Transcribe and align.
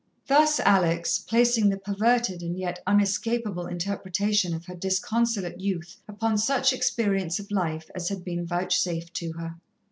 Thus 0.25 0.59
Alex, 0.59 1.19
placing 1.19 1.69
the 1.69 1.77
perverted 1.77 2.41
and 2.41 2.57
yet 2.57 2.79
unescapable 2.87 3.67
interpretation 3.67 4.51
of 4.55 4.65
her 4.65 4.73
disconsolate 4.73 5.61
youth 5.61 5.97
upon 6.07 6.39
such 6.39 6.73
experience 6.73 7.37
of 7.37 7.51
life 7.51 7.87
as 7.93 8.09
had 8.09 8.23
been 8.25 8.43
vouchsafed 8.43 9.13
to 9.17 9.33
her. 9.33 9.57